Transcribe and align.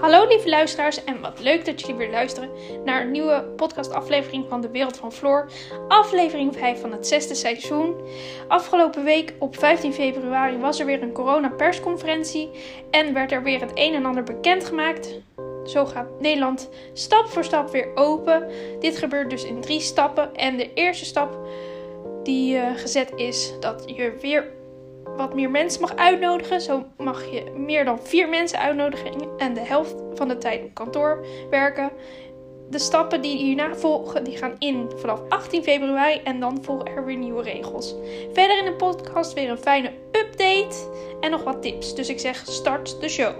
Hallo 0.00 0.26
lieve 0.26 0.48
luisteraars 0.48 1.04
en 1.04 1.20
wat 1.20 1.40
leuk 1.40 1.64
dat 1.64 1.80
jullie 1.80 1.96
weer 1.96 2.10
luisteren 2.10 2.50
naar 2.84 3.00
een 3.00 3.10
nieuwe 3.10 3.44
podcastaflevering 3.56 4.44
van 4.48 4.60
de 4.60 4.70
Wereld 4.70 4.96
van 4.96 5.12
Floor. 5.12 5.50
Aflevering 5.88 6.56
5 6.56 6.80
van 6.80 6.92
het 6.92 7.06
zesde 7.06 7.34
seizoen. 7.34 7.94
Afgelopen 8.48 9.04
week 9.04 9.34
op 9.38 9.58
15 9.58 9.92
februari 9.92 10.58
was 10.58 10.80
er 10.80 10.86
weer 10.86 11.02
een 11.02 11.12
corona 11.12 11.48
persconferentie 11.48 12.50
en 12.90 13.12
werd 13.14 13.32
er 13.32 13.42
weer 13.42 13.60
het 13.60 13.70
een 13.74 13.94
en 13.94 14.04
ander 14.04 14.22
bekendgemaakt. 14.22 15.20
Zo 15.64 15.86
gaat 15.86 16.20
Nederland 16.20 16.68
stap 16.92 17.28
voor 17.28 17.44
stap 17.44 17.70
weer 17.70 17.90
open. 17.94 18.50
Dit 18.80 18.98
gebeurt 18.98 19.30
dus 19.30 19.44
in 19.44 19.60
drie 19.60 19.80
stappen 19.80 20.34
en 20.34 20.56
de 20.56 20.72
eerste 20.72 21.04
stap 21.04 21.38
die 22.22 22.54
uh, 22.54 22.66
gezet 22.76 23.12
is 23.16 23.52
dat 23.60 23.82
je 23.86 24.16
weer 24.20 24.57
wat 25.18 25.34
meer 25.34 25.50
mensen 25.50 25.80
mag 25.80 25.96
uitnodigen. 25.96 26.60
Zo 26.60 26.84
mag 26.96 27.30
je 27.30 27.52
meer 27.56 27.84
dan 27.84 27.98
vier 28.02 28.28
mensen 28.28 28.58
uitnodigen 28.58 29.12
en 29.38 29.54
de 29.54 29.60
helft 29.60 29.94
van 30.14 30.28
de 30.28 30.38
tijd 30.38 30.64
op 30.64 30.74
kantoor 30.74 31.24
werken. 31.50 31.90
De 32.70 32.78
stappen 32.78 33.20
die 33.20 33.36
hierna 33.36 33.74
volgen, 33.74 34.24
die 34.24 34.36
gaan 34.36 34.54
in 34.58 34.90
vanaf 34.96 35.20
18 35.28 35.62
februari 35.62 36.20
en 36.24 36.40
dan 36.40 36.58
volgen 36.62 36.86
er 36.86 37.04
weer 37.04 37.16
nieuwe 37.16 37.42
regels. 37.42 37.94
Verder 38.32 38.58
in 38.58 38.64
de 38.64 38.72
podcast 38.72 39.32
weer 39.32 39.50
een 39.50 39.58
fijne 39.58 39.92
update 40.12 40.76
en 41.20 41.30
nog 41.30 41.42
wat 41.42 41.62
tips. 41.62 41.94
Dus 41.94 42.08
ik 42.08 42.20
zeg 42.20 42.36
start 42.46 43.00
de 43.00 43.08
show. 43.08 43.32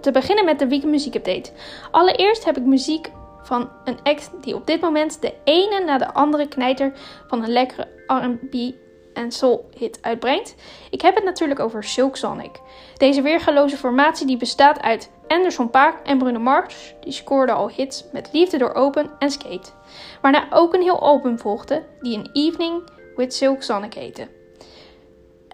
Te 0.00 0.10
beginnen 0.10 0.44
met 0.44 0.58
de 0.58 0.68
weekend 0.68 0.90
muziek 0.90 1.14
update. 1.14 1.50
Allereerst 1.90 2.44
heb 2.44 2.56
ik 2.56 2.64
muziek 2.64 3.10
van 3.42 3.70
een 3.84 3.98
act 4.02 4.30
die 4.40 4.54
op 4.54 4.66
dit 4.66 4.80
moment 4.80 5.20
de 5.20 5.34
ene 5.44 5.82
na 5.86 5.98
de 5.98 6.12
andere 6.12 6.48
knijter 6.48 6.92
van 7.28 7.42
een 7.42 7.52
lekkere 7.52 7.88
R&B 8.06 8.81
en 9.14 9.32
soul 9.32 9.68
hit 9.76 9.98
uitbrengt. 10.02 10.54
Ik 10.90 11.00
heb 11.00 11.14
het 11.14 11.24
natuurlijk 11.24 11.60
over 11.60 11.84
Silk 11.84 12.16
Sonic. 12.16 12.60
Deze 12.96 13.22
weergaloze 13.22 13.76
formatie 13.76 14.26
die 14.26 14.36
bestaat 14.36 14.80
uit 14.80 15.10
Anderson 15.28 15.70
Paak 15.70 16.06
en 16.06 16.18
Bruno 16.18 16.38
Mars, 16.38 16.94
die 17.00 17.12
scoorden 17.12 17.54
al 17.54 17.70
hits 17.70 18.04
met 18.12 18.28
Liefde 18.32 18.58
door 18.58 18.74
Open 18.74 19.10
en 19.18 19.30
Skate. 19.30 19.70
Waarna 20.20 20.46
ook 20.50 20.74
een 20.74 20.82
heel 20.82 21.00
album 21.00 21.38
volgde, 21.38 21.82
die 22.00 22.18
een 22.18 22.30
Evening 22.32 22.90
with 23.16 23.34
Silk 23.34 23.62
Sonic 23.62 23.94
heette. 23.94 24.28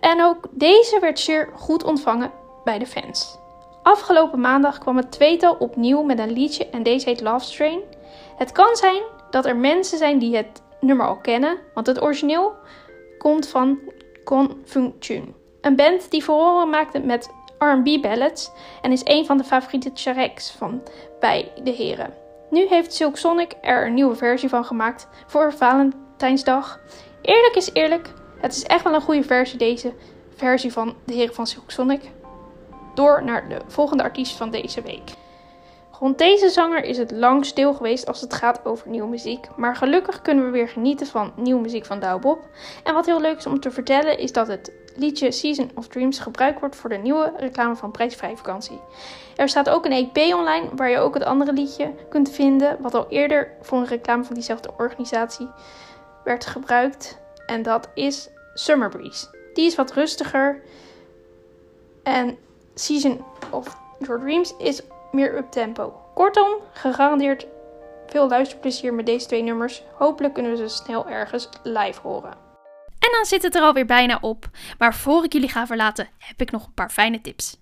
En 0.00 0.22
ook 0.22 0.48
deze 0.50 0.98
werd 1.00 1.18
zeer 1.18 1.48
goed 1.54 1.84
ontvangen 1.84 2.30
bij 2.64 2.78
de 2.78 2.86
fans. 2.86 3.38
Afgelopen 3.82 4.40
maandag 4.40 4.78
kwam 4.78 4.96
het 4.96 5.12
tweetal 5.12 5.54
opnieuw 5.54 6.02
met 6.02 6.18
een 6.18 6.32
liedje 6.32 6.68
en 6.68 6.82
deze 6.82 7.08
heet 7.08 7.20
Love 7.20 7.44
Strain. 7.44 7.80
Het 8.36 8.52
kan 8.52 8.76
zijn 8.76 9.02
dat 9.30 9.46
er 9.46 9.56
mensen 9.56 9.98
zijn 9.98 10.18
die 10.18 10.36
het 10.36 10.62
nummer 10.80 11.06
al 11.06 11.16
kennen, 11.16 11.58
want 11.74 11.86
het 11.86 12.02
origineel 12.02 12.54
komt 13.24 13.48
van 13.48 13.78
Con 14.24 14.62
Fung 14.64 14.94
Chun. 14.98 15.34
Een 15.60 15.76
band 15.76 16.10
die 16.10 16.24
verhoren 16.24 16.70
maakte 16.70 16.98
met 16.98 17.30
R&B 17.58 18.02
ballads 18.02 18.50
en 18.82 18.92
is 18.92 19.00
een 19.04 19.26
van 19.26 19.38
de 19.38 19.44
favoriete 19.44 19.92
tracks 19.92 20.50
van 20.50 20.82
bij 21.20 21.52
de 21.62 21.70
heren. 21.70 22.14
Nu 22.50 22.66
heeft 22.68 22.94
Silk 22.94 23.16
Sonic 23.16 23.52
er 23.60 23.86
een 23.86 23.94
nieuwe 23.94 24.14
versie 24.14 24.48
van 24.48 24.64
gemaakt 24.64 25.08
voor 25.26 25.52
Valentijnsdag. 25.52 26.80
Eerlijk 27.22 27.54
is 27.54 27.70
eerlijk, 27.72 28.12
het 28.40 28.54
is 28.54 28.62
echt 28.62 28.84
wel 28.84 28.94
een 28.94 29.00
goede 29.00 29.22
versie 29.22 29.58
deze 29.58 29.92
versie 30.36 30.72
van 30.72 30.94
de 31.04 31.14
heren 31.14 31.34
van 31.34 31.46
Silk 31.46 31.70
Sonic. 31.70 32.10
Door 32.94 33.24
naar 33.24 33.48
de 33.48 33.60
volgende 33.66 34.02
artiest 34.02 34.36
van 34.36 34.50
deze 34.50 34.82
week. 34.82 35.10
Rond 35.98 36.18
deze 36.18 36.48
zanger 36.48 36.84
is 36.84 36.98
het 36.98 37.10
lang 37.10 37.46
stil 37.46 37.74
geweest 37.74 38.06
als 38.06 38.20
het 38.20 38.34
gaat 38.34 38.64
over 38.64 38.88
nieuwe 38.88 39.08
muziek. 39.08 39.46
Maar 39.56 39.76
gelukkig 39.76 40.22
kunnen 40.22 40.44
we 40.44 40.50
weer 40.50 40.68
genieten 40.68 41.06
van 41.06 41.32
nieuwe 41.36 41.60
muziek 41.60 41.84
van 41.84 42.00
Douw 42.00 42.18
Bob. 42.18 42.48
En 42.82 42.94
wat 42.94 43.06
heel 43.06 43.20
leuk 43.20 43.36
is 43.36 43.46
om 43.46 43.60
te 43.60 43.70
vertellen 43.70 44.18
is 44.18 44.32
dat 44.32 44.46
het 44.46 44.72
liedje 44.96 45.32
Season 45.32 45.70
of 45.74 45.88
Dreams 45.88 46.18
gebruikt 46.18 46.60
wordt 46.60 46.76
voor 46.76 46.90
de 46.90 46.96
nieuwe 46.96 47.32
reclame 47.36 47.76
van 47.76 47.90
Prijsvrij 47.90 48.36
Vakantie. 48.36 48.80
Er 49.36 49.48
staat 49.48 49.68
ook 49.68 49.84
een 49.84 50.10
EP 50.12 50.34
online 50.34 50.68
waar 50.76 50.90
je 50.90 50.98
ook 50.98 51.14
het 51.14 51.24
andere 51.24 51.52
liedje 51.52 51.94
kunt 52.08 52.30
vinden, 52.30 52.76
wat 52.80 52.94
al 52.94 53.06
eerder 53.08 53.50
voor 53.60 53.78
een 53.78 53.86
reclame 53.86 54.24
van 54.24 54.34
diezelfde 54.34 54.70
organisatie 54.78 55.48
werd 56.24 56.46
gebruikt. 56.46 57.18
En 57.46 57.62
dat 57.62 57.88
is 57.94 58.28
Summer 58.54 58.88
Breeze. 58.88 59.26
Die 59.54 59.66
is 59.66 59.74
wat 59.74 59.92
rustiger. 59.92 60.62
En 62.02 62.38
Season 62.74 63.24
of 63.50 63.76
Your 63.98 64.20
Dreams 64.20 64.54
is 64.58 64.82
meer 65.14 65.36
up-tempo. 65.36 66.10
Kortom, 66.14 66.52
gegarandeerd 66.72 67.46
veel 68.06 68.28
luisterplezier 68.28 68.94
met 68.94 69.06
deze 69.06 69.26
twee 69.26 69.42
nummers. 69.42 69.82
Hopelijk 69.94 70.34
kunnen 70.34 70.52
we 70.52 70.58
ze 70.58 70.68
snel 70.68 71.08
ergens 71.08 71.48
live 71.62 72.00
horen. 72.00 72.32
En 72.98 73.10
dan 73.12 73.24
zit 73.24 73.42
het 73.42 73.54
er 73.54 73.62
alweer 73.62 73.86
bijna 73.86 74.18
op. 74.20 74.44
Maar 74.78 74.94
voor 74.94 75.24
ik 75.24 75.32
jullie 75.32 75.48
ga 75.48 75.66
verlaten, 75.66 76.08
heb 76.18 76.40
ik 76.40 76.50
nog 76.50 76.66
een 76.66 76.74
paar 76.74 76.90
fijne 76.90 77.20
tips. 77.20 77.56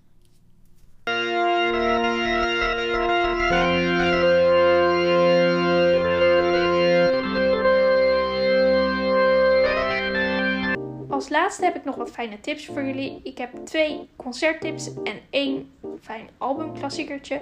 Als 11.23 11.31
laatste 11.31 11.65
heb 11.65 11.77
ik 11.77 11.85
nog 11.85 11.97
wat 11.97 12.11
fijne 12.11 12.41
tips 12.41 12.67
voor 12.67 12.83
jullie. 12.83 13.21
Ik 13.23 13.39
heb 13.39 13.51
twee 13.65 14.09
concerttips 14.17 14.91
en 15.05 15.21
één 15.31 15.71
fijn 16.01 16.29
albumklassiekertje. 16.39 17.41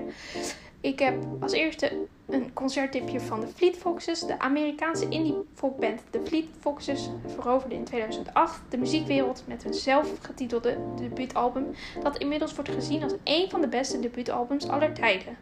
Ik 0.80 0.98
heb 0.98 1.14
als 1.40 1.52
eerste 1.52 1.92
een 2.28 2.52
concerttipje 2.52 3.20
van 3.20 3.40
de 3.40 3.46
Fleet 3.46 3.76
Foxes. 3.76 4.20
De 4.20 4.38
Amerikaanse 4.38 5.08
indie 5.08 5.34
folkband 5.54 6.00
The 6.10 6.20
Fleet 6.24 6.44
Foxes 6.60 7.10
veroverde 7.26 7.74
in 7.74 7.84
2008 7.84 8.60
de 8.68 8.76
muziekwereld 8.76 9.42
met 9.46 9.62
hun 9.62 9.74
zelfgetitelde 9.74 10.78
debuutalbum, 10.96 11.66
dat 12.02 12.18
inmiddels 12.18 12.54
wordt 12.54 12.70
gezien 12.70 13.02
als 13.02 13.14
een 13.24 13.50
van 13.50 13.60
de 13.60 13.68
beste 13.68 14.00
debuutalbums 14.00 14.68
aller 14.68 14.94
tijden. 14.94 15.36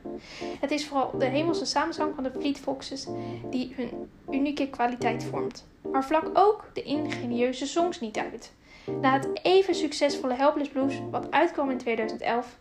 Het 0.60 0.70
is 0.70 0.86
vooral 0.86 1.18
de 1.18 1.24
hemelse 1.24 1.64
samenzang 1.64 2.14
van 2.14 2.24
de 2.24 2.32
Fleet 2.38 2.58
Foxes 2.58 3.06
die 3.50 3.72
hun 3.76 4.10
unieke 4.30 4.68
kwaliteit 4.68 5.24
vormt, 5.24 5.66
maar 5.92 6.04
vlak 6.04 6.30
ook 6.32 6.64
de 6.72 6.82
ingenieuze 6.82 7.66
songs 7.66 8.00
niet 8.00 8.18
uit. 8.18 8.52
Na 9.00 9.12
het 9.12 9.28
even 9.42 9.74
succesvolle 9.74 10.34
Helpless 10.34 10.70
Blues, 10.70 11.00
wat 11.10 11.30
uitkwam 11.30 11.70
in 11.70 11.78
2011, 11.78 12.58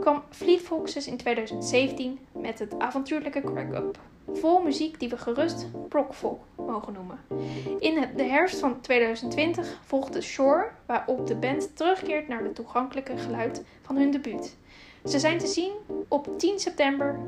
kwam 0.00 0.22
Fleet 0.30 0.60
Foxes 0.60 1.06
in 1.06 1.16
2017 1.16 2.18
met 2.32 2.58
het 2.58 2.78
avontuurlijke 2.78 3.40
Crack 3.40 3.74
Up. 3.74 3.98
Vol 4.32 4.62
muziek 4.62 5.00
die 5.00 5.08
we 5.08 5.16
gerust 5.16 5.66
prog-folk 5.88 6.40
mogen 6.56 6.92
noemen. 6.92 7.18
In 7.78 8.06
de 8.16 8.22
herfst 8.22 8.58
van 8.58 8.80
2020 8.80 9.78
volgde 9.84 10.20
Shore, 10.20 10.70
waarop 10.86 11.26
de 11.26 11.36
band 11.36 11.76
terugkeert 11.76 12.28
naar 12.28 12.42
het 12.42 12.54
toegankelijke 12.54 13.18
geluid 13.18 13.62
van 13.82 13.96
hun 13.96 14.10
debuut. 14.10 14.56
Ze 15.04 15.18
zijn 15.18 15.38
te 15.38 15.46
zien 15.46 15.72
op 16.08 16.38
10 16.38 16.58
september 16.58 17.20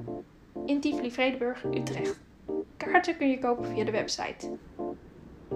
in 0.66 0.80
Tivoli 0.80 1.10
Vredenburg, 1.10 1.64
Utrecht. 1.64 2.20
Kaarten 2.76 3.16
kun 3.16 3.30
je 3.30 3.38
kopen 3.38 3.64
via 3.64 3.84
de 3.84 3.90
website. 3.90 4.50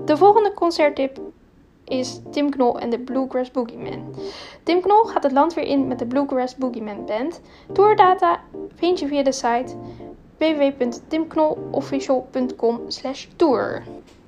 De 0.07 0.17
volgende 0.17 0.53
concerttip 0.53 1.21
is 1.85 2.21
Tim 2.31 2.51
Knol 2.51 2.79
en 2.79 2.91
de 2.91 2.99
Bluegrass 2.99 3.51
Boogeyman. 3.51 4.15
Tim 4.63 4.81
Knol 4.81 5.05
gaat 5.05 5.23
het 5.23 5.33
land 5.33 5.55
weer 5.55 5.65
in 5.65 5.87
met 5.87 5.99
de 5.99 6.07
Bluegrass 6.07 6.57
Boogeyman 6.57 7.07
Band. 7.07 7.41
Tourdata 7.73 8.41
vind 8.75 8.99
je 8.99 9.07
via 9.07 9.23
de 9.23 9.33
site 9.33 9.75
www.timknolofficial.com 10.39 12.81
tour. 13.37 13.83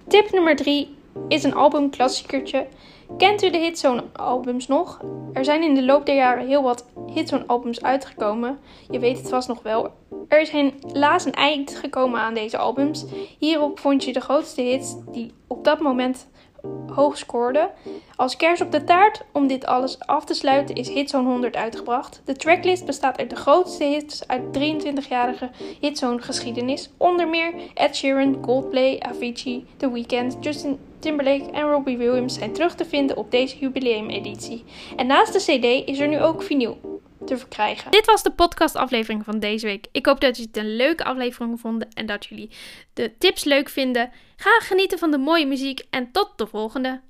Tip 0.06 0.32
nummer 0.32 0.56
3 0.56 0.96
is 1.28 1.44
een 1.44 1.54
albumklassiekertje. 1.54 2.66
Kent 3.16 3.43
u 3.43 3.50
de 3.50 3.58
Hitzone 3.58 4.05
albums 4.12 4.66
nog? 4.66 5.00
Er 5.32 5.44
zijn 5.44 5.62
in 5.62 5.75
de 5.75 5.84
loop 5.84 6.06
der 6.06 6.14
jaren 6.14 6.46
heel 6.46 6.62
wat 6.62 6.87
Hitzone 7.06 7.46
albums 7.46 7.82
uitgekomen. 7.82 8.58
Je 8.90 8.99
weet 8.99 9.19
het 9.19 9.28
vast 9.28 9.49
nog 9.49 9.62
wel. 9.62 9.90
Er 10.28 10.40
is 10.40 10.50
helaas 10.50 11.25
een 11.25 11.32
eind 11.32 11.76
gekomen 11.76 12.20
aan 12.20 12.34
deze 12.34 12.58
albums. 12.58 13.05
Hierop 13.38 13.78
vond 13.78 14.05
je 14.05 14.12
de 14.12 14.20
grootste 14.20 14.62
hits 14.62 14.94
die 15.10 15.32
op 15.46 15.64
dat 15.64 15.81
moment 15.81 16.28
hoog 16.87 17.19
scoorde. 17.19 17.70
Als 18.16 18.37
kers 18.37 18.60
op 18.60 18.72
de 18.72 18.84
taart, 18.84 19.25
om 19.32 19.46
dit 19.46 19.66
alles 19.66 19.99
af 19.99 20.25
te 20.25 20.34
sluiten, 20.34 20.75
is 20.75 20.88
Hitzone 20.88 21.28
100 21.28 21.56
uitgebracht. 21.56 22.22
De 22.25 22.37
tracklist 22.37 22.87
bestaat 22.87 23.19
uit 23.19 23.31
de 23.31 23.37
grootste 23.37 23.84
hits 23.84 24.28
uit 24.28 24.43
23-jarige 24.58 25.50
Hitzone 25.81 26.20
geschiedenis. 26.20 26.90
Onder 26.96 27.28
meer 27.28 27.52
Ed 27.75 27.96
Sheeran, 27.96 28.40
Coldplay, 28.40 28.99
Avicii, 28.99 29.66
The 29.76 29.93
Weeknd, 29.93 30.37
Justin 30.40 30.78
Timberlake 31.00 31.50
en 31.50 31.70
Robbie 31.70 31.96
Williams 31.96 32.34
zijn 32.34 32.52
terug 32.52 32.74
te 32.74 32.84
vinden 32.84 33.16
op 33.16 33.30
deze 33.30 33.58
jubileumeditie. 33.58 34.64
En 34.96 35.06
naast 35.06 35.32
de 35.32 35.38
CD 35.38 35.88
is 35.88 35.98
er 35.98 36.08
nu 36.08 36.20
ook 36.20 36.42
vinyl. 36.42 36.96
te 37.24 37.38
verkrijgen. 37.38 37.90
Dit 37.90 38.06
was 38.06 38.22
de 38.22 38.30
podcastaflevering 38.30 39.24
van 39.24 39.38
deze 39.38 39.66
week. 39.66 39.86
Ik 39.92 40.06
hoop 40.06 40.20
dat 40.20 40.36
jullie 40.36 40.50
het 40.52 40.64
een 40.64 40.76
leuke 40.76 41.04
aflevering 41.04 41.60
vonden 41.60 41.88
en 41.94 42.06
dat 42.06 42.26
jullie 42.26 42.50
de 42.94 43.18
tips 43.18 43.44
leuk 43.44 43.68
vinden. 43.68 44.10
Ga 44.36 44.50
genieten 44.60 44.98
van 44.98 45.10
de 45.10 45.18
mooie 45.18 45.46
muziek 45.46 45.86
en 45.90 46.12
tot 46.12 46.32
de 46.36 46.46
volgende. 46.46 47.00